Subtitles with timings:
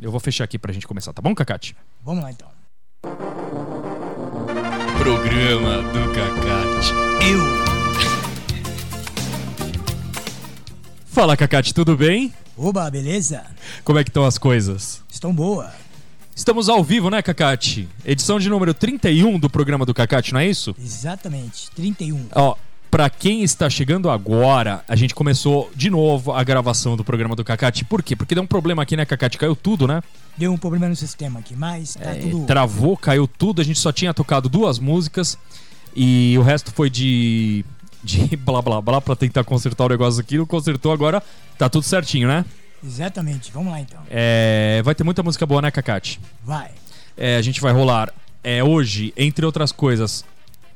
[0.00, 1.76] Eu vou fechar aqui pra gente começar, tá bom, Cacate?
[2.02, 2.48] Vamos lá então.
[4.98, 6.92] Programa do Cacate.
[7.30, 7.40] Eu.
[11.04, 12.32] Fala, Cacate, tudo bem?
[12.56, 13.44] Oba, beleza?
[13.84, 15.02] Como é que estão as coisas?
[15.10, 15.70] Estão boa.
[16.34, 17.86] Estamos ao vivo, né, Cacate?
[18.02, 20.74] Edição de número 31 do programa do Cacate, não é isso?
[20.78, 21.70] Exatamente.
[21.72, 22.26] 31.
[22.34, 22.56] Ó,
[22.90, 27.44] pra quem está chegando agora, a gente começou de novo a gravação do programa do
[27.44, 27.84] Cacate.
[27.84, 28.16] Por quê?
[28.16, 29.38] Porque deu um problema aqui, né, Cacate?
[29.38, 30.02] Caiu tudo, né?
[30.36, 32.46] Deu um problema no sistema aqui, mas tá É, tudo.
[32.46, 33.60] Travou, caiu tudo.
[33.60, 35.38] A gente só tinha tocado duas músicas
[35.94, 37.64] e o resto foi de.
[38.02, 40.36] de blá blá blá pra tentar consertar o negócio aqui.
[40.36, 41.22] Não consertou agora,
[41.56, 42.44] tá tudo certinho, né?
[42.84, 43.52] Exatamente.
[43.52, 44.00] Vamos lá então.
[44.10, 46.18] É, vai ter muita música boa, né, Cacate?
[46.44, 46.70] Vai.
[47.16, 50.24] É, a gente vai rolar é, hoje, entre outras coisas,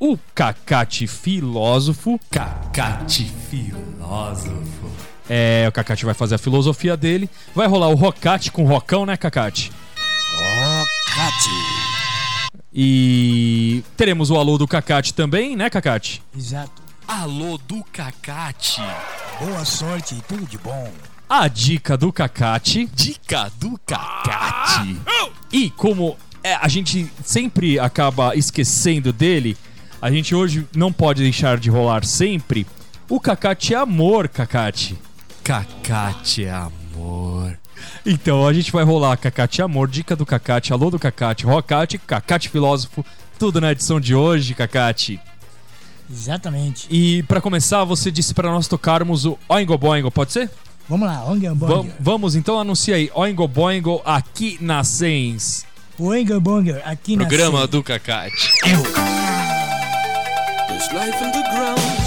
[0.07, 2.21] o Cacate Filósofo.
[2.31, 4.91] Cacate filósofo.
[5.31, 7.31] É, o Cacate vai fazer a filosofia dele.
[7.55, 9.73] Vai rolar o Rocate com Rocão, né, Cacate?
[11.07, 11.49] Cate.
[12.71, 16.23] E teremos o alô do Cacate também, né, Cacate?
[16.37, 16.83] Exato.
[17.09, 18.83] Alô do Cacate.
[19.41, 20.93] Boa sorte e tudo de bom.
[21.27, 22.91] A dica do Cacate.
[22.95, 25.01] Dica do Cacate.
[25.51, 29.57] E como é, a gente sempre acaba esquecendo dele,
[30.05, 32.67] a gente hoje não pode deixar de rolar sempre
[33.09, 34.99] o Cacate Amor, Cacate.
[35.43, 37.59] Cacate é amor.
[38.05, 42.51] Então a gente vai rolar Cacate Amor, dica do Cacate, alô do Cacate, Rocate, Cacate
[42.51, 43.03] Filósofo,
[43.39, 45.19] tudo na edição de hoje, Cacate.
[46.11, 46.87] Exatamente.
[46.91, 50.51] E pra começar, você disse pra nós tocarmos o Oingo Boingo, pode ser?
[50.87, 51.93] Vamos lá, Onga Vam- Bonger.
[51.99, 55.65] vamos então anunciar aí, Oingo Boingo aqui na Sens.
[55.99, 58.51] O Onga Bonger aqui na Programa do Cacate.
[58.67, 59.44] Eu.
[60.69, 62.04] There's life in the ground.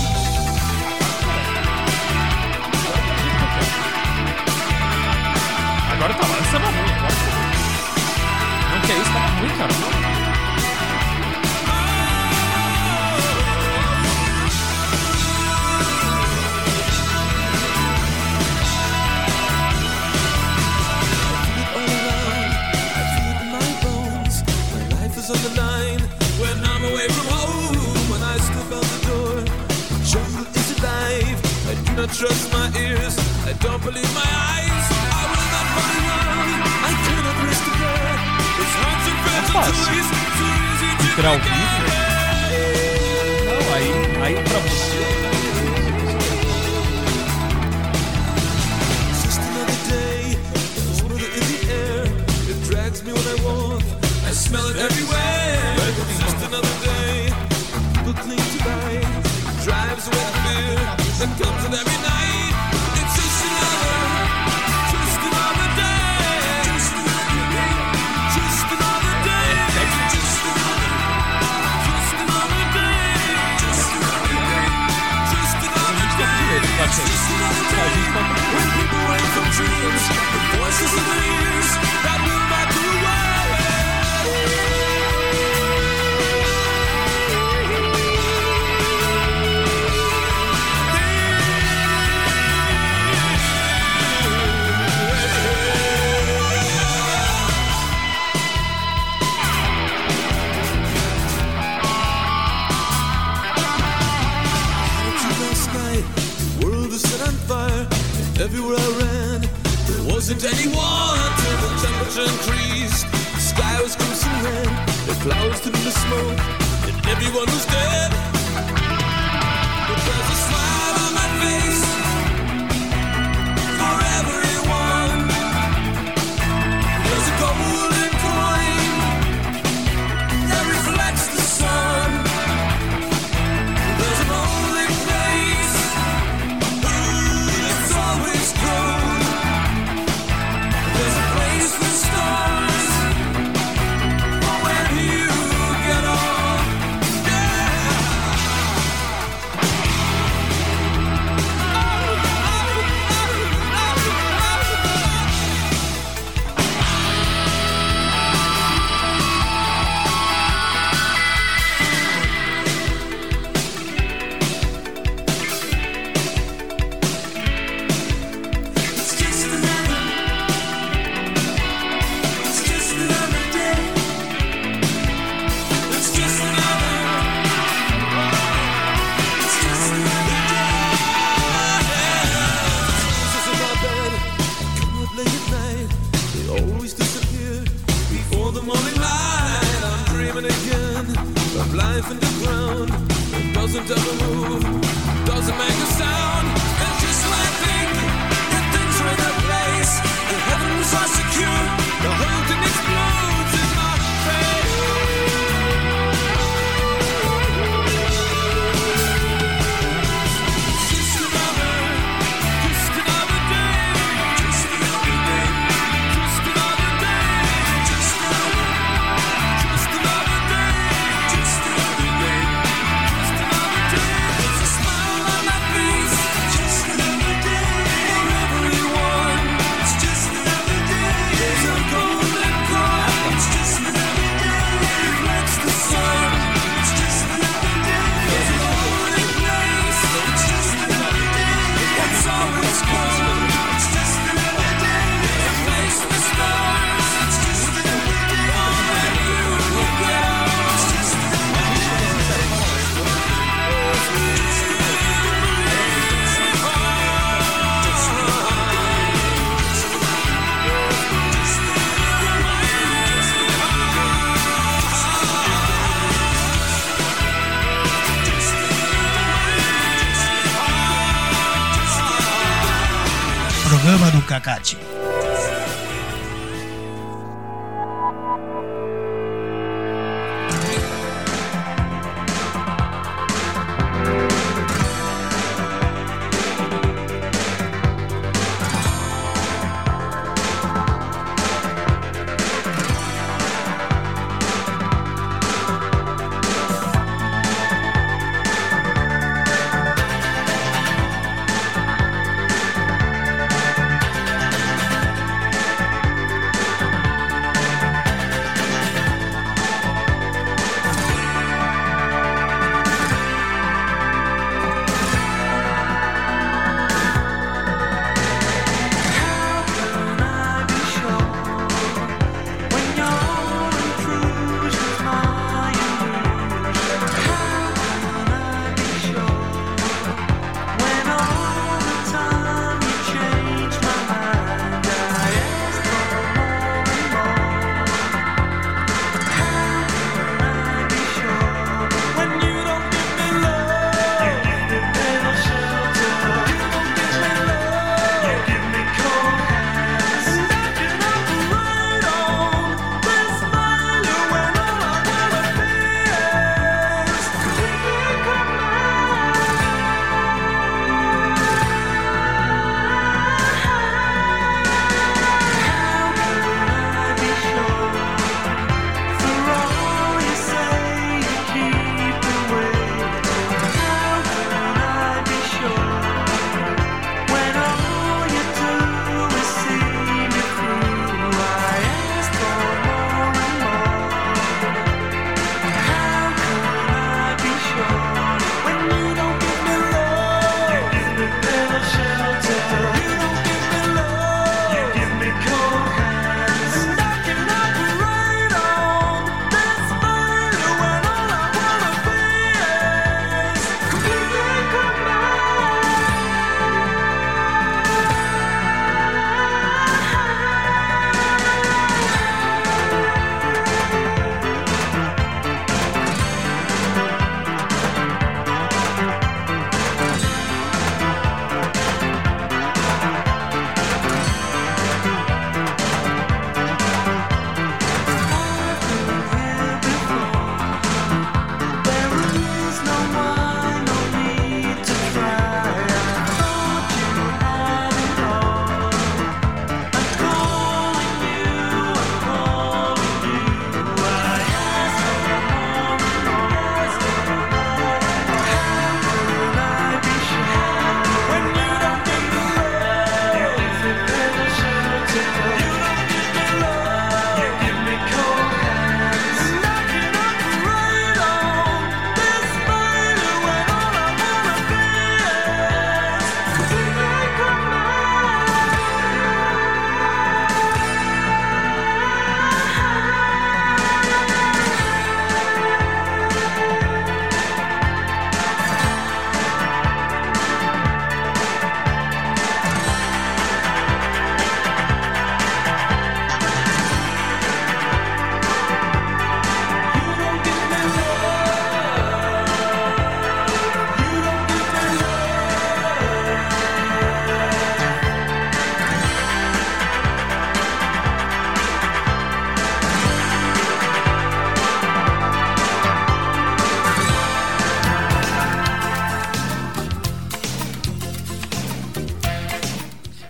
[117.69, 118.06] usted.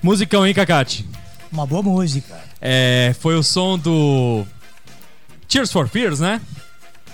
[0.08, 1.06] Musicão, hein, Cacate?
[1.52, 2.40] Uma boa música.
[2.62, 4.46] É, foi o som do
[5.50, 6.40] Tears for Fears, né?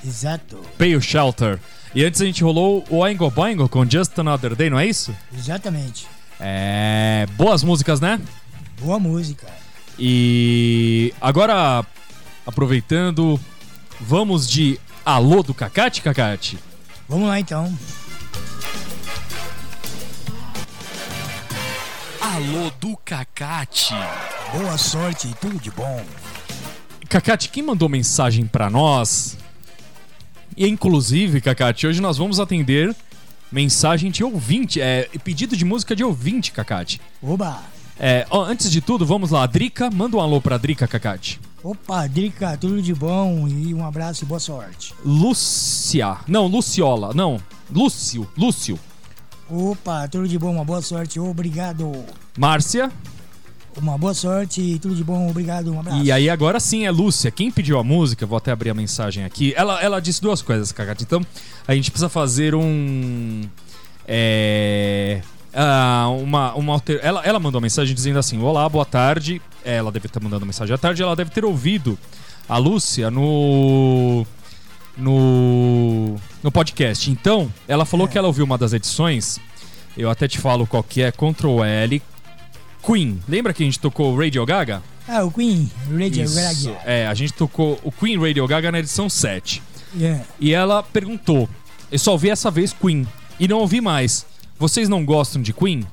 [0.05, 0.61] Exato.
[0.77, 1.59] Pale Shelter.
[1.95, 5.11] E antes a gente rolou o Oingo Boingo com Just Another Day, não é isso?
[5.35, 6.05] Exatamente.
[6.39, 7.25] É.
[7.35, 8.21] Boas músicas, né?
[8.79, 9.47] Boa música.
[9.97, 11.83] E agora,
[12.45, 13.39] aproveitando,
[13.99, 16.59] vamos de Alô do Cacate, Cacate?
[17.09, 17.75] Vamos lá então.
[22.33, 23.93] Alô do Cacate.
[24.57, 26.03] Boa sorte e tudo de bom.
[27.07, 29.37] Cacate, quem mandou mensagem pra nós?
[30.57, 32.95] E inclusive, Cacate, hoje nós vamos atender
[33.51, 36.99] mensagem de ouvinte, é pedido de música de ouvinte, Cacate.
[37.21, 37.61] Oba!
[37.99, 39.45] É, ó, antes de tudo, vamos lá.
[39.45, 41.39] Drica, manda um alô pra Drica, Cacate.
[41.63, 44.95] Opa, Drica, tudo de bom e um abraço e boa sorte.
[45.05, 46.17] Lúcia.
[46.27, 47.13] Não, Luciola.
[47.13, 47.39] Não.
[47.69, 48.27] Lúcio.
[48.35, 48.79] Lúcio.
[49.47, 51.91] Opa, tudo de bom, uma boa sorte, obrigado.
[52.37, 52.91] Márcia.
[53.75, 56.03] Uma boa sorte e tudo de bom, obrigado, um abraço.
[56.03, 57.31] E aí agora sim é Lúcia.
[57.31, 59.51] Quem pediu a música, vou até abrir a mensagem aqui.
[59.57, 61.03] Ela, ela disse duas coisas, Cacate.
[61.03, 61.21] Então,
[61.67, 63.41] a gente precisa fazer um.
[64.07, 65.21] É.
[65.53, 66.99] ah, uma, uma alter...
[67.01, 69.41] ela, ela mandou uma mensagem dizendo assim: Olá, boa tarde.
[69.65, 71.01] Ela deve estar mandando mensagem à tarde.
[71.01, 71.97] Ela deve ter ouvido
[72.47, 74.23] a Lúcia no.
[74.95, 76.15] No.
[76.43, 77.09] No podcast.
[77.09, 78.09] Então, ela falou É.
[78.09, 79.39] que ela ouviu uma das edições.
[79.97, 81.11] Eu até te falo qual que é.
[81.11, 82.01] Ctrl L.
[82.85, 83.19] Queen.
[83.27, 84.83] Lembra que a gente tocou Radio Gaga?
[85.07, 86.35] Ah, o Queen, Radio Isso.
[86.35, 86.81] Gaga.
[86.85, 89.61] É, a gente tocou o Queen Radio Gaga na edição 7.
[89.95, 90.23] Yeah.
[90.39, 91.49] E ela perguntou:
[91.91, 93.07] Eu só ouvi essa vez Queen
[93.39, 94.25] e não ouvi mais.
[94.59, 95.85] Vocês não gostam de Queen?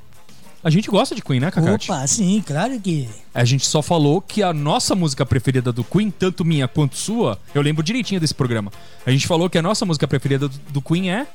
[0.63, 1.91] A gente gosta de Queen, né, Cacate?
[1.91, 3.09] Opa, sim, claro que.
[3.33, 7.39] A gente só falou que a nossa música preferida do Queen, tanto minha quanto sua,
[7.55, 8.71] eu lembro direitinho desse programa.
[9.07, 11.27] A gente falou que a nossa música preferida do, do Queen é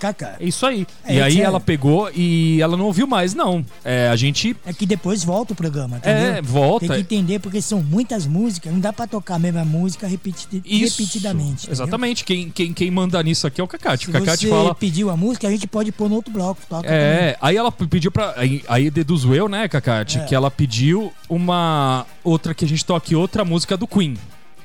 [0.00, 0.36] Gaga.
[0.40, 0.86] é isso aí.
[1.04, 1.46] É, e aí sério.
[1.46, 3.64] ela pegou e ela não ouviu mais, não.
[3.84, 6.34] É, a gente É que depois volta o programa, entendeu?
[6.34, 6.86] é, volta.
[6.86, 10.62] Tem que entender porque são muitas músicas, não dá pra tocar a mesma música repeti-
[10.64, 11.52] Isso, repetidamente.
[11.66, 11.72] entendeu?
[11.72, 12.24] Exatamente.
[12.24, 14.04] Quem, quem, quem manda nisso aqui é o Cacate.
[14.04, 14.74] Se O Cacate você fala.
[14.74, 16.60] pediu a música, a gente pode pôr no outro bloco.
[16.68, 16.98] Toca também.
[16.98, 18.34] É, aí ela pediu pra.
[18.36, 20.24] Aí, aí deduzo eu, né, Cacate, É.
[20.24, 22.06] que ela pediu uma.
[22.22, 24.16] Outra que a gente toca aqui, outra música do Queen.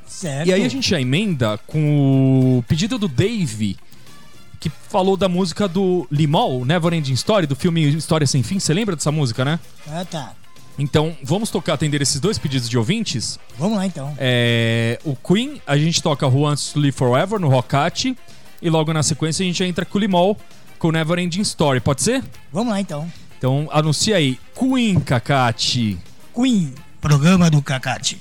[0.08, 0.48] Certo.
[0.48, 3.78] E aí a gente já emenda com o pedido do Dave,
[4.60, 8.60] que falou da música do Limol, Never Ending Story, do filme História Sem Fim.
[8.60, 9.60] Você lembra dessa música, né?
[9.88, 10.34] Ah, tá.
[10.78, 13.38] Então, vamos tocar, atender esses dois pedidos de ouvintes.
[13.58, 14.14] Vamos lá então.
[14.18, 18.18] É, o Queen, a gente toca Who Wants to Live Forever no Rocate.
[18.62, 20.38] E logo na sequência a gente entra com o Limol,
[20.78, 21.80] com Never Ending Story.
[21.80, 22.24] Pode ser?
[22.52, 23.12] Vamos lá então.
[23.38, 24.40] Então anuncia aí.
[24.58, 25.98] Queen, Cacate.
[26.34, 26.74] Queen.
[27.02, 28.20] Programa do Cacate.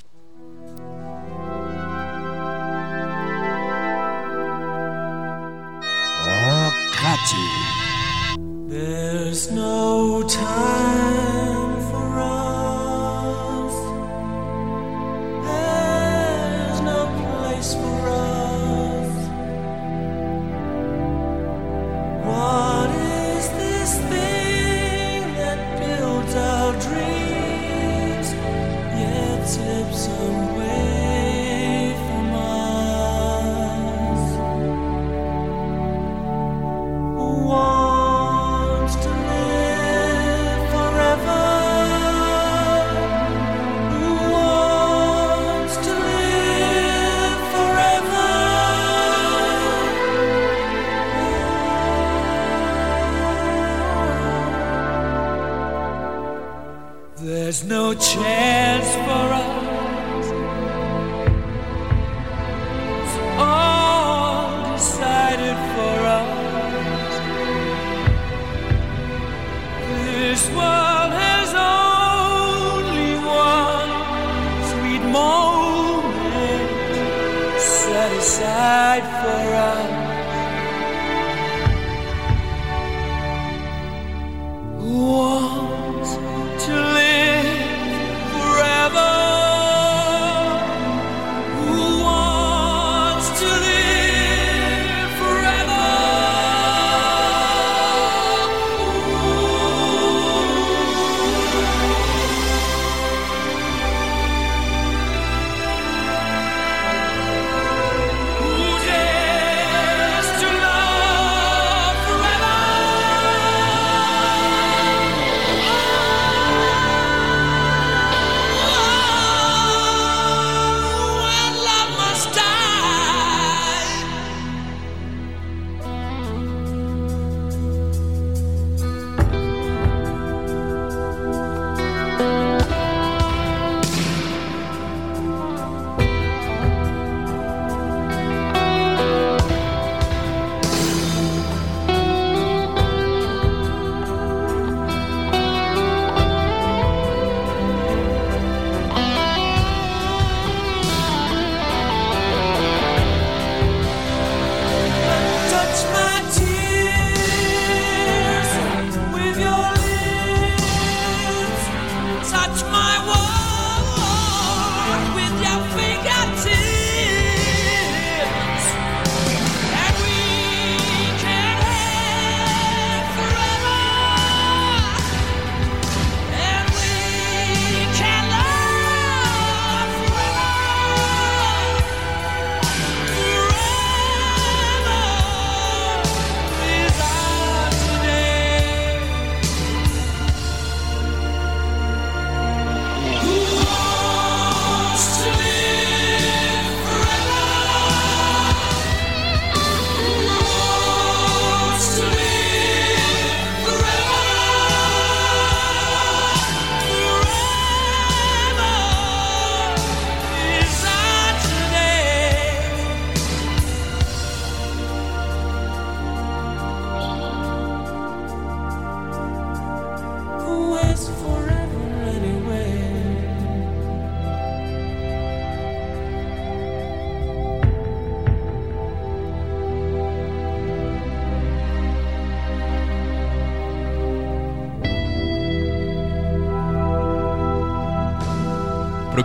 [8.68, 11.37] There's no time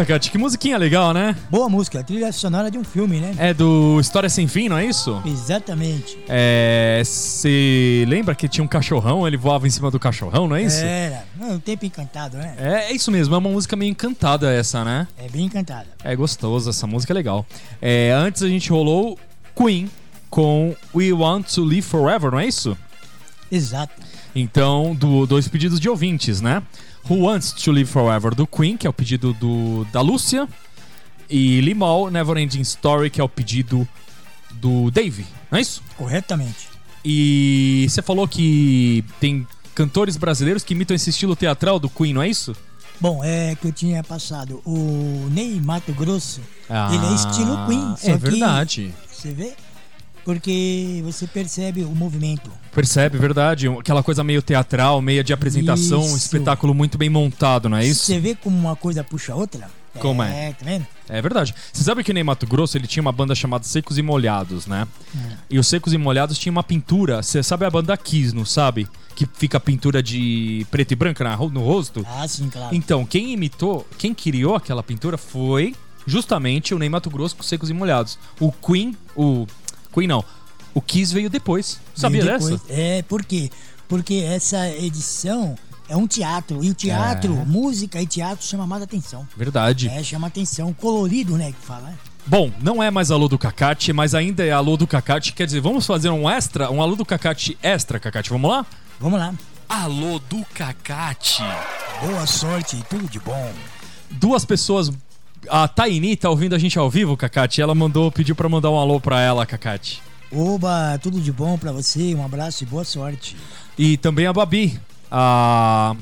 [0.00, 1.36] Cacate, que musiquinha legal, né?
[1.50, 3.34] Boa música, trilha sonora de um filme, né?
[3.36, 5.20] É do História Sem Fim, não é isso?
[5.26, 6.18] Exatamente.
[6.26, 7.02] É.
[7.04, 10.82] Você lembra que tinha um cachorrão, ele voava em cima do cachorrão, não é isso?
[10.82, 11.24] Era.
[11.38, 12.54] Não, o tempo encantado, né?
[12.56, 15.06] É, é isso mesmo, é uma música meio encantada essa, né?
[15.18, 15.88] É bem encantada.
[16.02, 17.44] É gostoso, essa música é legal.
[17.82, 19.18] É, antes a gente rolou
[19.54, 19.90] Queen
[20.30, 22.74] com We Want to Live Forever, não é isso?
[23.52, 23.99] Exato.
[24.34, 26.62] Então, do, dois pedidos de ouvintes, né?
[27.08, 30.48] Who Wants to Live Forever do Queen, que é o pedido do, da Lúcia.
[31.28, 33.86] E Limol, Neverending Story, que é o pedido
[34.52, 35.82] do Dave, não é isso?
[35.96, 36.68] Corretamente.
[37.04, 42.22] E você falou que tem cantores brasileiros que imitam esse estilo teatral do Queen, não
[42.22, 42.54] é isso?
[43.00, 44.60] Bom, é que eu tinha passado.
[44.64, 47.94] O Ney Mato Grosso, ele é estilo Queen.
[48.02, 48.94] É verdade.
[49.10, 49.54] Você vê?
[50.34, 52.52] Porque você percebe o movimento.
[52.72, 53.66] Percebe, verdade.
[53.66, 56.16] Aquela coisa meio teatral, meio de apresentação, um Isso.
[56.18, 58.04] espetáculo muito bem montado, não é isso?
[58.04, 59.68] Você vê como uma coisa puxa a outra?
[59.98, 60.50] Como é?
[60.50, 60.86] É, tá vendo?
[61.08, 61.52] É verdade.
[61.72, 64.86] Você sabe que nem Mato Grosso ele tinha uma banda chamada Secos e Molhados, né?
[65.50, 67.20] E os Secos e Molhados tinha uma pintura.
[67.24, 68.86] Você sabe a banda Kiss, não sabe?
[69.16, 72.06] Que fica a pintura de preto e branco na- no rosto?
[72.08, 72.72] Ah, sim, claro.
[72.72, 75.74] Então, quem imitou, quem criou aquela pintura foi
[76.06, 78.16] justamente o Ney Mato Grosso com Secos e Molhados.
[78.38, 79.44] O Queen, o
[79.92, 80.24] Queen não,
[80.74, 81.80] o Kiss veio depois.
[81.94, 82.60] Sabia Veio depois.
[82.60, 82.72] dessa?
[82.80, 83.50] É, por quê?
[83.88, 85.56] Porque essa edição
[85.88, 86.62] é um teatro.
[86.64, 87.44] E o teatro, É.
[87.44, 89.26] música e teatro chama mais atenção.
[89.36, 89.88] Verdade.
[89.88, 90.72] É, chama atenção.
[90.72, 91.88] Colorido, né, que fala.
[91.88, 91.98] né?
[92.26, 95.32] Bom, não é mais Alô do Cacate, mas ainda é Alô do Cacate.
[95.32, 98.30] Quer dizer, vamos fazer um extra, um Alô do Cacate extra, Cacate.
[98.30, 98.64] Vamos lá?
[99.00, 99.34] Vamos lá.
[99.68, 101.42] Alô do Cacate.
[102.00, 103.52] Boa sorte e tudo de bom.
[104.10, 104.90] Duas pessoas
[105.48, 107.60] A Taini tá ouvindo a gente ao vivo, Cacate.
[107.60, 110.02] Ela mandou, pediu pra mandar um alô pra ela, Cacate.
[110.32, 113.36] Oba, tudo de bom pra você, um abraço e boa sorte.
[113.76, 114.78] E também a Babi.
[115.10, 115.96] A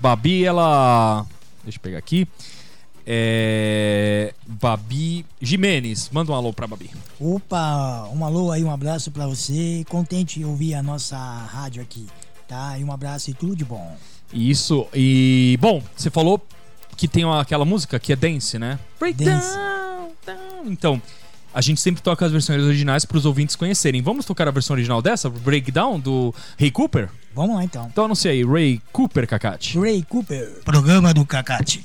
[0.00, 1.26] Babi, ela.
[1.62, 2.26] Deixa eu pegar aqui.
[3.06, 4.32] É.
[4.46, 6.08] Babi Jimenez.
[6.10, 6.90] Manda um alô pra Babi.
[7.20, 9.84] Opa, um alô aí, um abraço pra você.
[9.88, 12.06] Contente em ouvir a nossa rádio aqui,
[12.48, 12.78] tá?
[12.78, 13.96] E um abraço e tudo de bom.
[14.32, 14.86] Isso.
[14.94, 15.58] E.
[15.60, 16.40] Bom, você falou
[16.96, 18.78] que tem aquela música que é dance, né?
[19.16, 19.56] Dance.
[20.24, 20.66] Down.
[20.66, 21.02] Então,
[21.54, 24.00] a gente sempre toca as versões originais para os ouvintes conhecerem.
[24.00, 27.08] Vamos tocar a versão original dessa, Breakdown, do Ray Cooper?
[27.34, 27.88] Vamos lá então.
[27.90, 29.78] Então anuncia aí, Ray Cooper, Cacate.
[29.78, 30.60] Ray Cooper.
[30.64, 31.84] Programa do Cacate.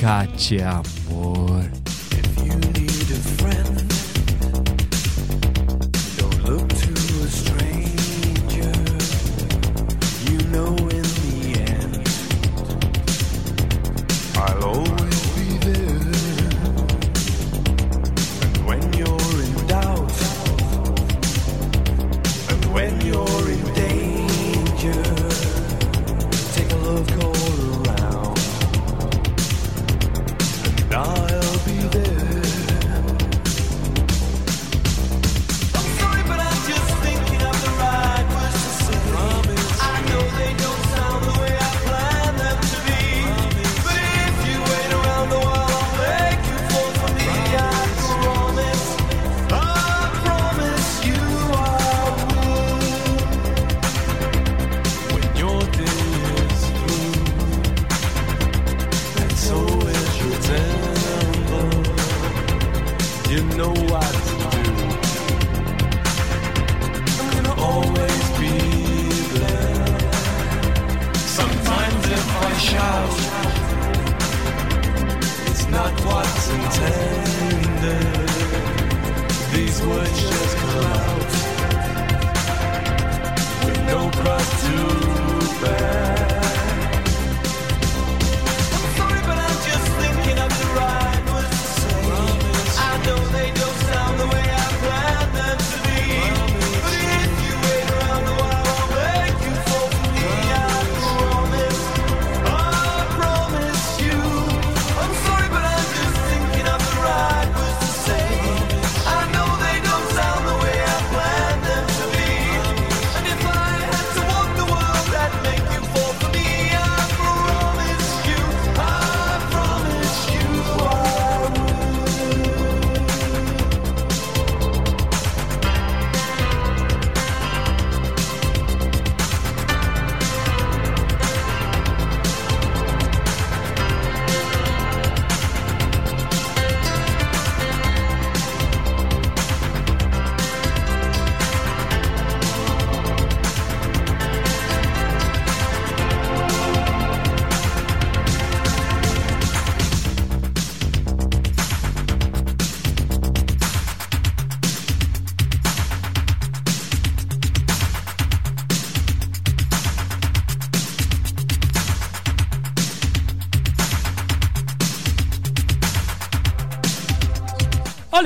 [0.00, 0.99] Katya.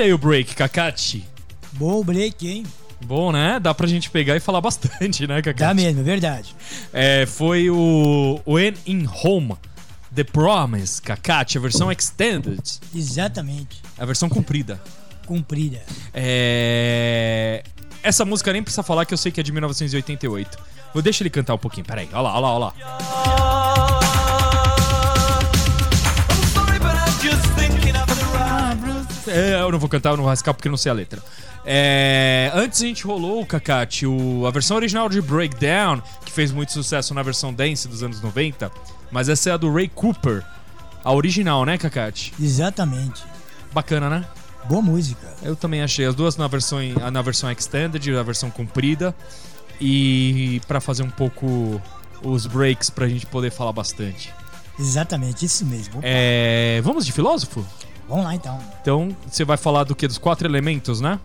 [0.04, 1.24] aí o break, Kakati.
[1.72, 2.64] Bom break, hein?
[3.04, 3.58] Bom, né?
[3.60, 5.60] Dá pra gente pegar e falar bastante, né, Kakati?
[5.60, 6.54] Dá mesmo, é verdade.
[6.92, 9.56] É, foi o When in Home,
[10.14, 12.60] The Promise, Kakati, a versão extended.
[12.94, 13.82] Exatamente.
[13.98, 14.80] É a versão comprida.
[15.26, 15.82] Comprida.
[16.12, 17.64] É...
[18.02, 20.58] Essa música nem precisa falar que eu sei que é de 1988.
[20.92, 22.08] Vou deixar ele cantar um pouquinho, peraí.
[22.12, 23.53] Olha lá, olha lá, olha lá.
[29.34, 31.22] É, eu não vou cantar, eu não vou rascar porque não sei a letra.
[31.66, 36.72] É, antes a gente rolou, Kakati, o, a versão original de Breakdown, que fez muito
[36.72, 38.70] sucesso na versão dance dos anos 90,
[39.10, 40.44] mas essa é a do Ray Cooper,
[41.02, 42.32] a original, né, Kakati?
[42.40, 43.22] Exatamente.
[43.72, 44.24] Bacana, né?
[44.68, 45.26] Boa música.
[45.42, 46.78] Eu também achei as duas na versão,
[47.12, 49.14] na versão extended, na versão comprida.
[49.80, 51.80] E para fazer um pouco
[52.22, 54.32] os breaks pra gente poder falar bastante.
[54.78, 56.00] Exatamente, isso mesmo.
[56.02, 57.64] É, vamos de filósofo?
[58.08, 58.58] Vamos lá então.
[58.80, 60.06] Então, você vai falar do que?
[60.06, 61.18] Dos quatro elementos, né?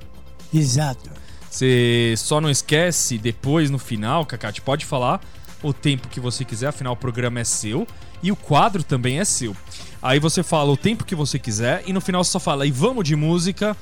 [0.53, 1.09] Exato.
[1.49, 5.19] Você só não esquece depois, no final, Cacate, pode falar
[5.61, 7.87] o tempo que você quiser, afinal o programa é seu
[8.21, 9.55] e o quadro também é seu.
[10.01, 12.71] Aí você fala o tempo que você quiser e no final você só fala, e
[12.71, 13.75] vamos de música,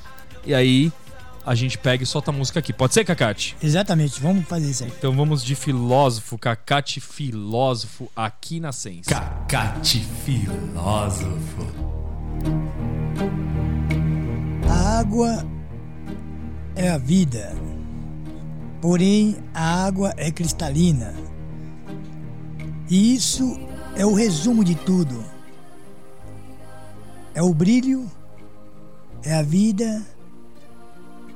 [0.44, 0.92] e aí
[1.46, 2.72] a gente pega e solta a música aqui.
[2.72, 3.56] Pode ser, Cacate?
[3.62, 4.92] Exatamente, vamos fazer isso aí.
[4.98, 9.08] Então vamos de filósofo, Cacate filósofo aqui na Sense.
[9.08, 11.66] Cacate filósofo.
[14.68, 15.44] A água
[16.76, 17.54] é a vida,
[18.80, 21.14] porém a água é cristalina.
[22.88, 23.58] E isso
[23.96, 25.24] é o resumo de tudo.
[27.34, 28.10] É o brilho,
[29.22, 30.06] é a vida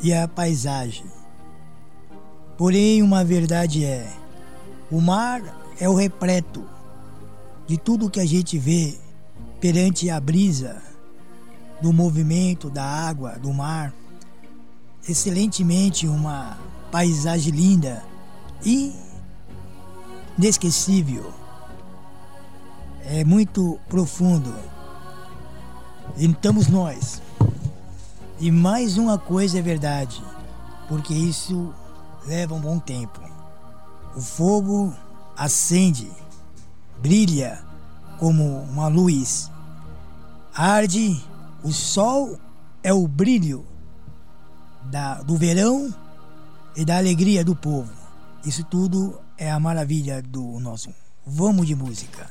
[0.02, 1.06] e é a paisagem.
[2.56, 4.08] Porém, uma verdade é:
[4.90, 5.42] o mar
[5.80, 6.64] é o repleto
[7.66, 8.96] de tudo que a gente vê
[9.60, 10.91] perante a brisa
[11.82, 13.92] do movimento da água, do mar.
[15.06, 16.56] Excelentemente uma
[16.92, 18.02] paisagem linda
[18.64, 18.94] e
[20.38, 21.32] inesquecível.
[23.04, 24.54] É muito profundo.
[26.16, 27.20] Estamos nós.
[28.38, 30.22] E mais uma coisa é verdade,
[30.88, 31.72] porque isso
[32.26, 33.20] leva um bom tempo.
[34.16, 34.94] O fogo
[35.36, 36.10] acende,
[37.00, 37.62] brilha
[38.18, 39.50] como uma luz.
[40.54, 41.20] Arde,
[41.62, 42.38] o sol
[42.82, 43.64] é o brilho
[44.90, 45.94] da, do verão
[46.76, 47.92] e da alegria do povo.
[48.44, 50.90] Isso tudo é a maravilha do nosso
[51.24, 52.30] Vamos de Música.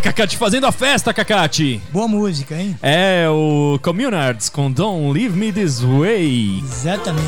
[0.00, 1.80] Cacate fazendo a festa, Cacate!
[1.92, 2.76] Boa música, hein?
[2.82, 6.60] É o Communards com Don't Leave Me This Way.
[6.62, 7.26] Exatamente.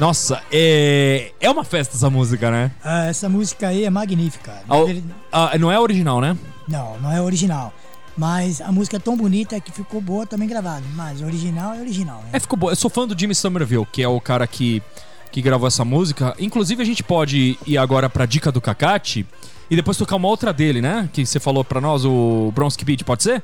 [0.00, 2.72] Nossa, é, é uma festa essa música, né?
[2.82, 4.52] Ah, essa música aí é magnífica.
[4.68, 6.36] Ah, o- ah, não é original, né?
[6.68, 7.72] Não, não é original.
[8.16, 10.82] Mas a música é tão bonita que ficou boa também gravada.
[10.94, 12.30] Mas original é original, né?
[12.32, 12.72] É, ficou boa.
[12.72, 14.82] Eu sou fã do Jimmy Somerville, que é o cara que,
[15.30, 16.34] que gravou essa música.
[16.38, 19.24] Inclusive, a gente pode ir agora pra dica do Cacate
[19.72, 21.08] e depois tocar uma outra dele, né?
[21.14, 23.42] Que você falou pra nós, o Bronski Beat, pode ser?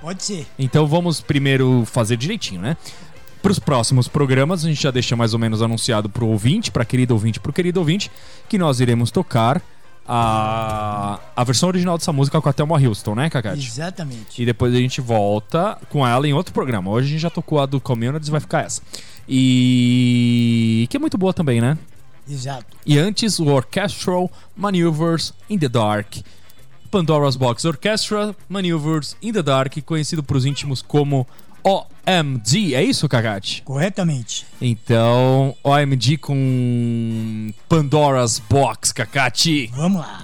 [0.00, 0.46] Pode ser.
[0.58, 2.74] Então vamos primeiro fazer direitinho, né?
[3.42, 6.86] Para os próximos programas, a gente já deixa mais ou menos anunciado pro ouvinte, pra
[6.86, 8.10] querido ouvinte, pro querido ouvinte,
[8.48, 9.60] que nós iremos tocar
[10.08, 13.66] a, a versão original dessa música com a Thelma Houston, né, Cacate?
[13.66, 14.40] Exatamente.
[14.42, 16.90] E depois a gente volta com ela em outro programa.
[16.90, 18.80] Hoje a gente já tocou a do Communities, vai ficar essa.
[19.28, 21.76] E que é muito boa também, né?
[22.32, 22.76] Exato.
[22.86, 26.16] E antes, o Orchestral Maneuvers in the Dark.
[26.90, 31.26] Pandora's Box Orchestra Maneuvers in the Dark, conhecido pros íntimos como
[31.64, 32.74] OMG.
[32.74, 33.62] É isso, Cagate?
[33.62, 34.44] Corretamente.
[34.60, 39.70] Então, OMG com Pandora's Box, Cacate.
[39.74, 40.22] Vamos lá.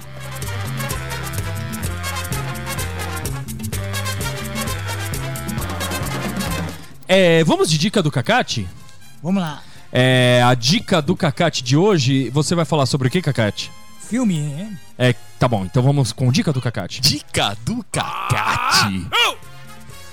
[7.06, 8.68] É, vamos de dica do Cacate?
[9.22, 9.62] Vamos lá.
[9.92, 13.70] É, a dica do Cacate de hoje, você vai falar sobre o que, Cacate?
[14.00, 14.78] Filme, né?
[14.98, 17.00] É, tá bom, então vamos com dica do Cacate.
[17.00, 19.06] Dica do Cacate.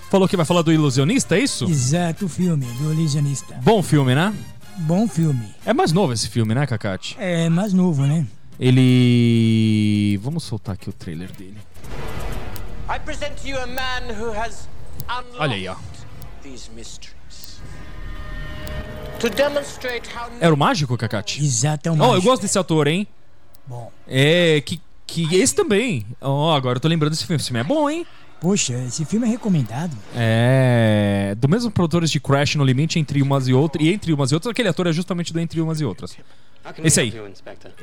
[0.09, 1.65] Falou que vai falar do ilusionista, é isso?
[1.65, 3.55] Exato, o filme do Ilusionista.
[3.61, 4.33] Bom filme, né?
[4.77, 5.53] Bom filme.
[5.65, 7.15] É mais novo esse filme, né, Cacate?
[7.19, 8.25] É mais novo, né?
[8.59, 10.17] Ele.
[10.21, 11.57] Vamos soltar aqui o trailer dele.
[12.87, 14.69] I present to you a man who has
[15.09, 15.75] unlocked Olha aí, ó.
[20.39, 21.43] Era o mágico, Cacate?
[21.43, 22.23] Exato, é um Oh, eu mágico.
[22.29, 23.07] gosto desse ator, hein?
[23.65, 24.79] Bom, É, que.
[25.07, 26.03] Que esse também.
[26.19, 27.37] Ó, agora eu tô lembrando desse filme.
[27.39, 28.05] Esse filme é bom, hein?
[28.41, 29.95] poxa, esse filme é recomendado.
[30.15, 31.35] É.
[31.39, 33.83] Do mesmo produtores de Crash no Limite entre umas e outras.
[33.83, 36.15] E entre umas e outras, aquele ator é justamente do Entre Umas e Outras.
[36.83, 37.13] Esse aí.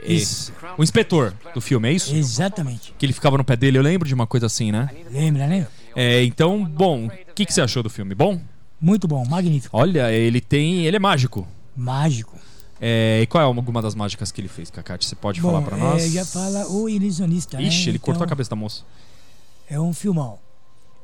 [0.04, 0.52] Isso.
[0.76, 2.14] O inspetor do filme, é isso?
[2.14, 2.92] Exatamente.
[2.98, 4.88] Que ele ficava no pé dele, eu lembro de uma coisa assim, né?
[5.10, 5.66] Lembra, né?
[5.96, 8.14] É, então, bom, o que, que você achou do filme?
[8.14, 8.40] Bom?
[8.82, 9.76] Muito bom, magnífico.
[9.76, 10.84] Olha, ele tem.
[10.84, 11.46] Ele é mágico.
[11.76, 12.36] Mágico.
[12.80, 15.06] É, e qual é alguma das mágicas que ele fez, Cacate?
[15.06, 16.02] Você pode Bom, falar nós?
[16.02, 17.62] é, já fala o Ilusionista, né?
[17.62, 18.82] Ixi, ele Então, cortou a cabeça da moça.
[19.70, 20.38] É um filmão.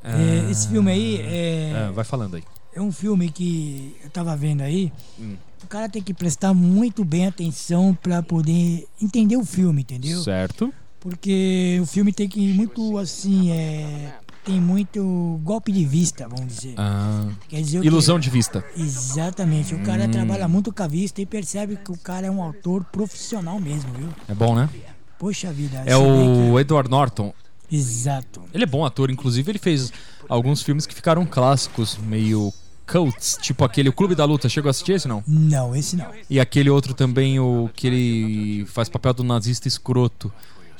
[0.02, 2.42] É, esse filme aí é, É, vai falando aí.
[2.74, 4.92] é um filme que eu tava vendo aí.
[5.20, 5.36] Hum.
[5.62, 10.20] O cara tem que prestar muito bem atenção pra poder entender o filme, entendeu?
[10.22, 10.72] Certo.
[11.00, 14.14] Porque o filme tem que ir muito assim, é,
[14.48, 16.72] tem muito golpe de vista, vamos dizer.
[16.78, 18.22] Ah, Quer dizer ilusão quê?
[18.22, 18.64] de vista.
[18.74, 19.74] Exatamente.
[19.74, 19.82] O Hum.
[19.82, 23.60] cara trabalha muito com a vista e percebe que o cara é um autor profissional
[23.60, 24.08] mesmo, viu?
[24.26, 24.70] É bom, né?
[25.18, 25.82] Poxa vida.
[25.84, 27.34] É o Edward Norton.
[27.68, 28.40] que- Exato.
[28.54, 29.92] Ele é bom ator, inclusive ele fez
[30.26, 32.50] alguns filmes que ficaram clássicos, meio
[32.86, 34.48] cults, tipo aquele O Clube da Luta.
[34.48, 35.22] Chegou a assistir esse não?
[35.26, 36.06] Não, esse não.
[36.30, 40.32] E aquele outro também, o que ele faz papel do nazista escroto.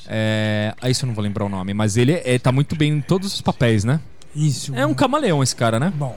[0.09, 0.75] É.
[0.81, 3.01] Aí isso eu não vou lembrar o nome, mas ele é, tá muito bem em
[3.01, 4.01] todos os papéis, né?
[4.35, 4.75] Isso.
[4.75, 5.93] É um camaleão esse cara, né?
[5.95, 6.17] Bom,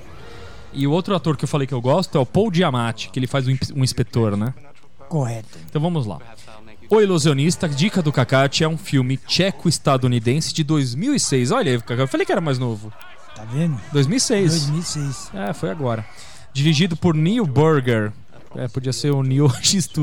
[0.74, 3.20] E o outro ator que eu falei que eu gosto é o Paul Giamatti, que
[3.20, 4.54] ele faz um um inspetor, né?
[5.12, 5.58] correto.
[5.70, 6.20] Então vamos lá.
[6.90, 11.52] O Ilusionista, Dica do Cacate, é um filme tcheco-estadunidense de 2006.
[11.52, 12.94] Olha aí, eu falei que era mais novo.
[13.36, 13.80] Tá vendo?
[13.92, 14.68] 2006.
[14.68, 15.32] 2006.
[15.34, 16.06] É, foi agora.
[16.54, 18.14] Dirigido por Neil Burger.
[18.56, 19.90] É, podia ser o Neil X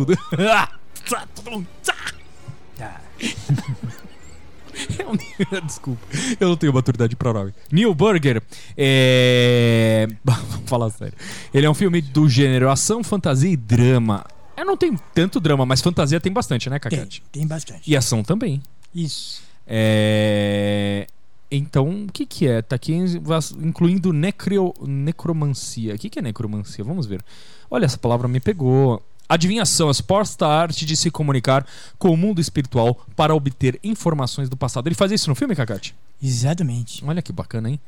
[5.64, 6.00] Desculpa,
[6.38, 7.52] eu não tenho maturidade pra nome.
[7.70, 8.42] Neil Burger
[8.76, 10.06] é.
[10.24, 11.14] Vamos falar sério.
[11.52, 14.24] Ele é um filme do gênero ação, fantasia e drama.
[14.56, 17.22] É, não tem tanto drama, mas fantasia tem bastante, né, Tem, Cacate?
[17.30, 17.90] tem bastante.
[17.90, 18.62] E ação também.
[18.94, 19.42] Isso.
[19.66, 21.06] É.
[21.50, 22.60] Então, o que que é?
[22.60, 24.74] Tá aqui incluindo necro...
[24.82, 25.94] necromancia.
[25.94, 26.84] O que que é necromancia?
[26.84, 27.22] Vamos ver.
[27.70, 29.02] Olha, essa palavra me pegou.
[29.29, 31.66] Adivinhação, a suposta arte de se comunicar
[31.99, 34.89] com o mundo espiritual para obter informações do passado.
[34.89, 35.95] Ele faz isso no filme, Cacate?
[36.22, 37.05] Exatamente.
[37.05, 37.81] Olha que bacana, hein?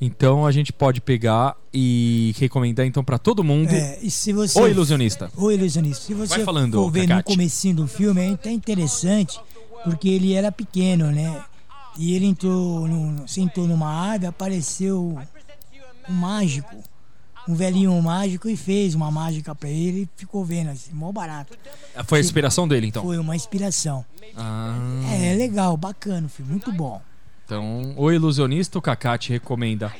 [0.00, 4.58] Então a gente pode pegar e recomendar então para todo mundo É, e se você.
[4.60, 5.30] O Ilusionista.
[5.36, 6.04] O ilusionista.
[6.04, 9.40] Se você Vai falando, for ver no comecinho do filme, é até interessante,
[9.84, 11.44] porque ele era pequeno, né?
[11.96, 15.16] E ele entrou, no, sentou numa árvore, apareceu
[16.08, 16.74] um mágico,
[17.48, 21.56] um velhinho mágico e fez uma mágica pra ele e ficou vendo assim, mó barato.
[22.06, 23.02] Foi a inspiração dele, então.
[23.02, 24.04] Foi uma inspiração.
[24.36, 24.76] Ah,
[25.12, 27.00] É, legal, bacana, o filme, muito bom.
[27.44, 29.92] então, O Ilusionista, o Cacate recomenda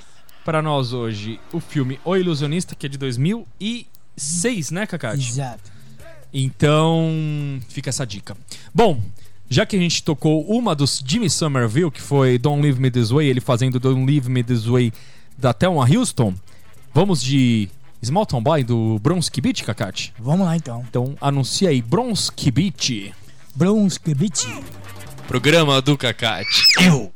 [0.44, 5.28] para nós hoje o filme O Ilusionista, que é de 2006, né, Cacate?
[5.28, 5.70] Exato.
[6.32, 8.36] Então, fica essa dica.
[8.74, 9.00] Bom,
[9.50, 13.10] Já que a gente tocou uma dos Jimmy Somerville, que foi Don't Leave Me This
[13.10, 14.90] Way, ele fazendo Don't Leave Me This Way
[15.36, 16.32] da Thelma Houston,
[16.94, 17.68] vamos de
[18.04, 20.12] Small Town Boy do Bronski Beat, Kakati?
[20.18, 20.84] Vamos lá então.
[20.88, 23.12] Então anuncia aí Bronski Beat.
[23.54, 24.46] Bronski Beat.
[25.28, 26.62] Programa do Cacate.
[26.80, 27.12] Eu.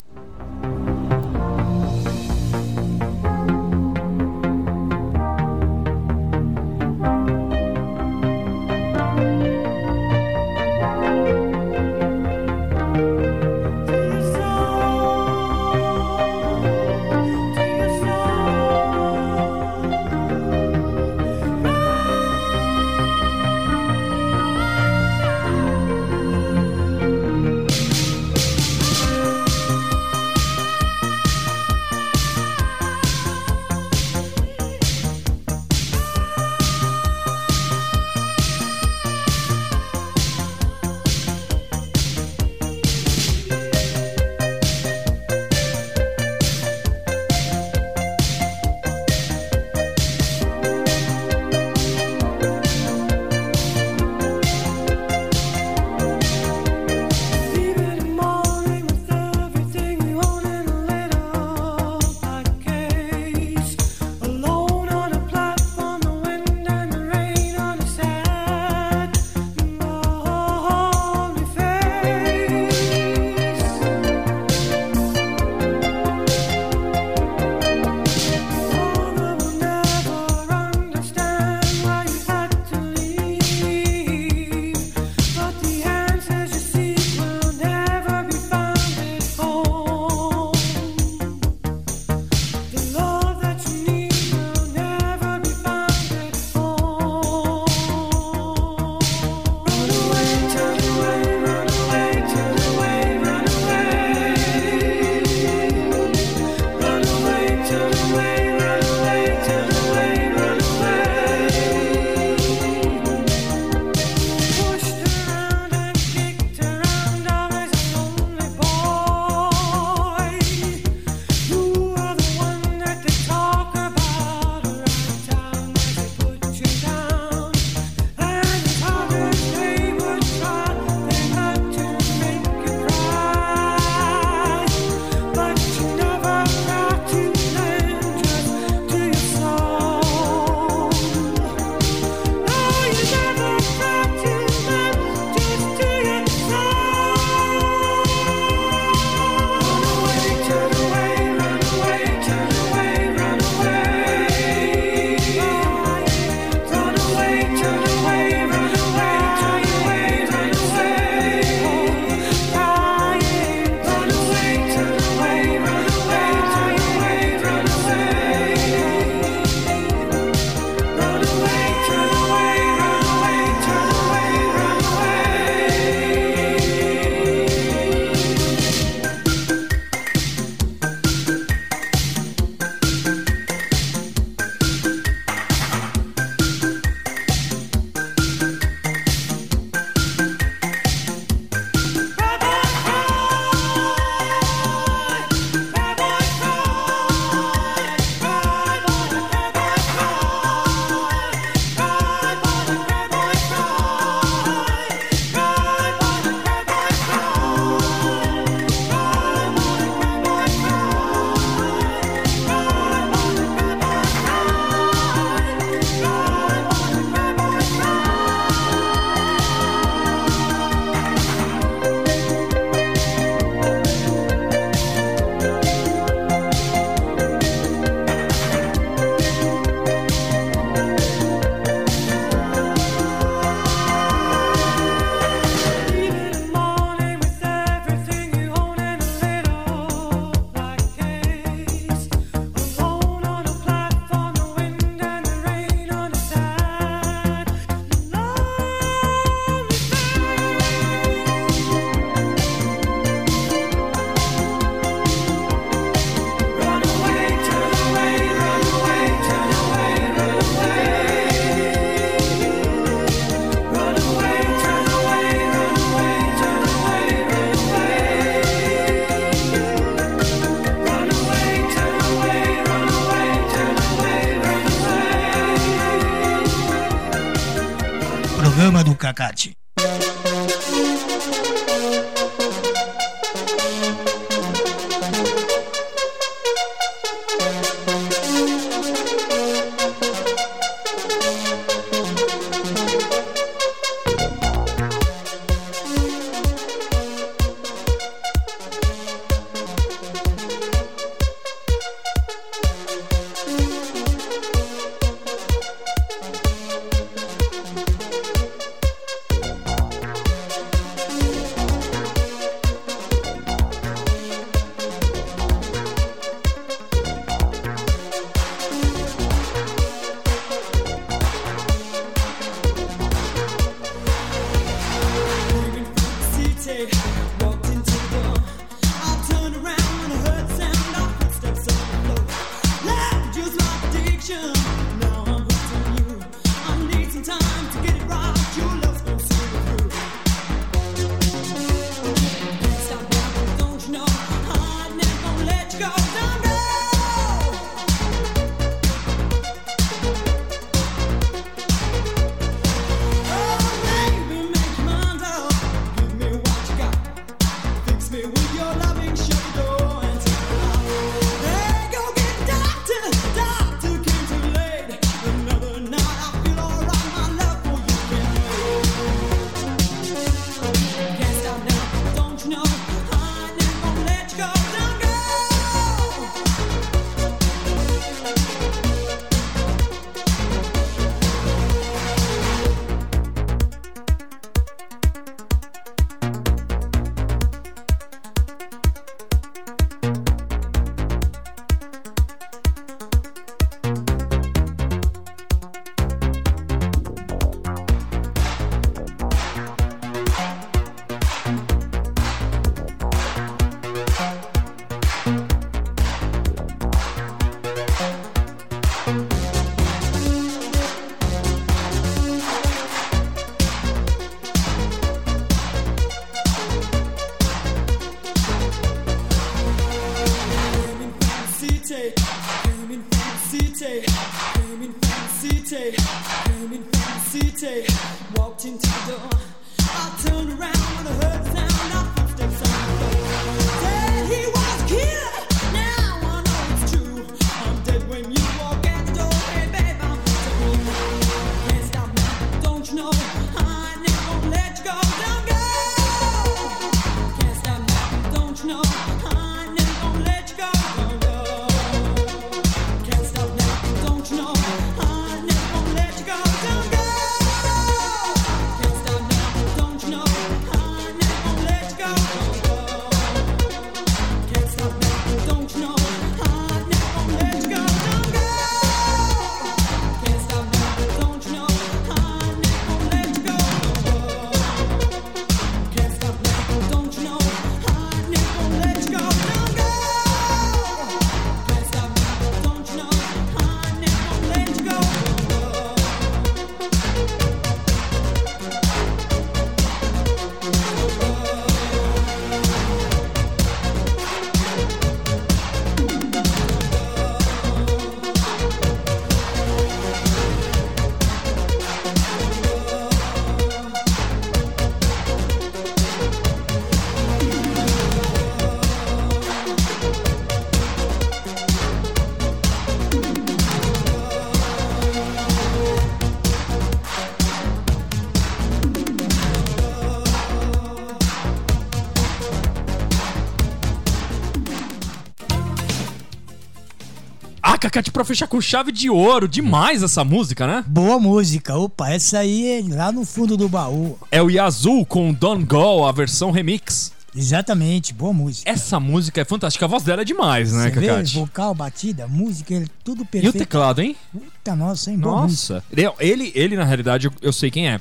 [527.90, 529.46] Cacate, pra fechar com chave de ouro.
[529.46, 530.84] Demais essa música, né?
[530.88, 531.76] Boa música.
[531.76, 534.18] Opa, essa aí é lá no fundo do baú.
[534.30, 537.12] É o Yazoo com Don't Go, a versão remix.
[537.34, 538.68] Exatamente, boa música.
[538.68, 539.84] Essa música é fantástica.
[539.84, 541.34] A voz dela é demais, né, Você vê, Cacate?
[541.34, 543.58] vocal, batida, música, ele- tudo E o perfeito.
[543.58, 544.16] teclado, hein?
[544.32, 545.18] Puta, nossa, hein?
[545.18, 545.42] Boa.
[545.42, 545.84] Nossa.
[545.92, 548.00] Ele, ele, ele, na realidade, eu, eu sei quem é.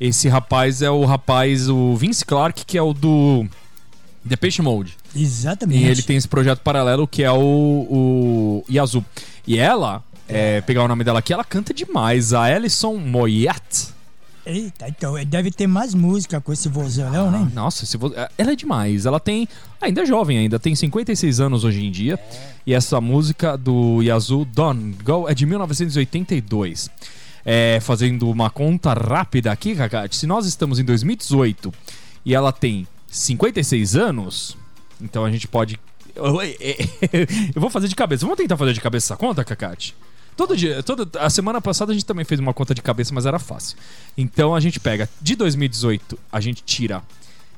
[0.00, 3.46] Esse rapaz é o rapaz, o Vince Clark, que é o do
[4.24, 4.96] Depeche Mode.
[5.16, 5.82] Exatamente.
[5.82, 9.04] E ele tem esse projeto paralelo que é o, o Yazoo.
[9.46, 12.32] E ela, é, pegar o nome dela aqui, ela canta demais.
[12.32, 13.94] A Alison Moyet.
[14.44, 17.50] Eita, então, ele deve ter mais música com esse vozão, né?
[17.52, 19.04] Nossa, esse vo- ela é demais.
[19.04, 19.48] Ela tem.
[19.80, 22.16] Ainda é jovem ainda, tem 56 anos hoje em dia.
[22.64, 26.88] E essa música do Yazoo Don't Go é de 1982.
[27.44, 31.72] É, fazendo uma conta rápida aqui, Kakati, se nós estamos em 2018
[32.24, 34.56] e ela tem 56 anos,
[35.00, 35.80] então a gente pode.
[36.16, 38.24] Eu vou fazer de cabeça.
[38.24, 39.94] Vamos tentar fazer de cabeça essa conta, Kakati?
[40.36, 43.24] Todo dia, toda a semana passada a gente também fez uma conta de cabeça, mas
[43.24, 43.78] era fácil.
[44.16, 47.02] Então a gente pega de 2018, a gente tira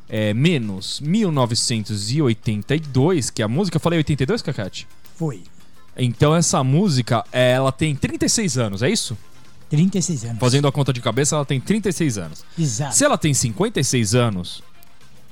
[0.09, 3.77] é, menos 1982, que é a música.
[3.77, 4.87] Eu falei 82, Cacate?
[5.17, 5.43] Foi.
[5.97, 9.19] Então essa música, é, ela tem 36 anos, é isso?
[9.69, 10.39] 36 anos.
[10.39, 12.45] Fazendo a conta de cabeça, ela tem 36 anos.
[12.57, 12.95] Exato.
[12.95, 14.63] Se ela tem 56 anos,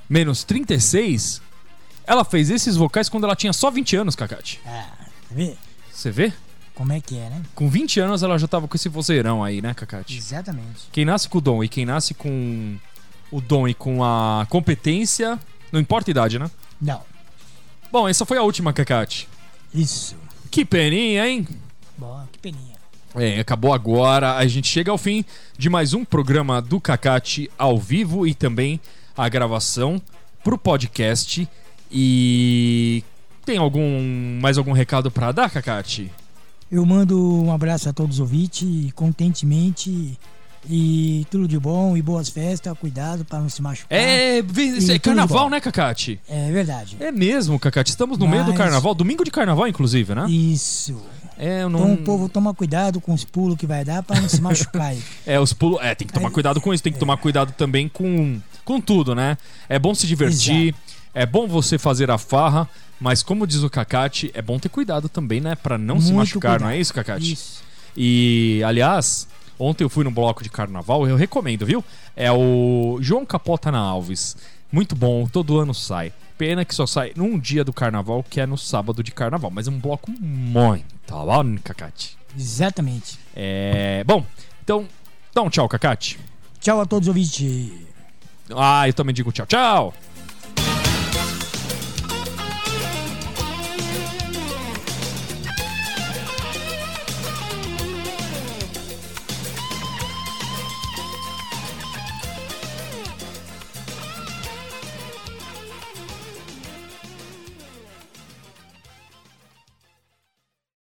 [0.09, 1.41] menos 36,
[2.07, 4.59] ela fez esses vocais quando ela tinha só 20 anos, Cacate.
[4.65, 4.87] Ah,
[5.29, 5.55] vê
[5.91, 6.33] Você vê?
[6.73, 7.41] como é que é, né?
[7.55, 10.15] Com 20 anos ela já tava com esse vozeirão aí, né, Cacate?
[10.15, 10.87] Exatamente.
[10.91, 12.77] Quem nasce com o dom e quem nasce com
[13.31, 15.39] o dom e com a competência,
[15.71, 16.49] não importa a idade, né?
[16.81, 17.01] Não,
[17.91, 19.27] Bom, essa foi a última, Cacate.
[19.73, 20.15] isso.
[20.51, 21.47] Que peninha, hein?
[21.97, 22.75] Bom, que peninha.
[23.15, 24.35] É, acabou agora.
[24.35, 25.25] A gente chega ao fim
[25.57, 28.79] de mais um programa do Cacate ao vivo e também
[29.17, 30.01] a gravação
[30.43, 31.47] pro podcast.
[31.91, 33.03] E
[33.45, 36.11] tem algum mais algum recado pra dar, Cacate?
[36.71, 40.17] Eu mando um abraço a todos os ouvintes, contentemente
[40.69, 43.97] e tudo de bom e boas festas, cuidado para não se machucar.
[43.97, 46.19] É, é carnaval, né, Cacate?
[46.27, 46.97] É verdade.
[46.99, 47.91] É mesmo, Cacate.
[47.91, 50.25] Estamos no meio do Mas- carnaval, domingo de carnaval, inclusive, né?
[50.29, 51.01] Isso.
[51.37, 51.93] É, Então não.
[51.93, 54.93] o povo toma cuidado com os pulos que vai dar para não se machucar.
[55.25, 55.79] É, os pulos.
[55.81, 59.13] É, tem que tomar cuidado com isso, tem que tomar cuidado também com, com tudo,
[59.15, 59.37] né?
[59.69, 60.73] É bom se divertir,
[61.17, 65.09] é bom você fazer a farra, mas como diz o Cacate, é bom ter cuidado
[65.09, 65.55] também, né?
[65.55, 66.77] Pra não se Muito machucar, não cuidado.
[66.77, 67.33] é isso, Cacate?
[67.33, 67.63] Isso.
[67.95, 71.83] E, aliás, ontem eu fui num bloco de carnaval, eu recomendo, viu?
[72.15, 74.37] É o João Capota na Alves.
[74.71, 76.13] Muito bom, todo ano sai.
[76.37, 79.49] Pena que só sai num dia do carnaval, que é no sábado de carnaval.
[79.49, 82.15] Mas é um bloco muito bom, Cacate.
[82.37, 83.17] Exatamente.
[83.35, 84.03] É.
[84.05, 84.23] Bom,
[84.63, 84.85] então,
[85.33, 86.19] dá um tchau, Cacate.
[86.59, 87.71] Tchau a todos os ouvintes.
[88.55, 89.93] Ah, eu também digo tchau, tchau!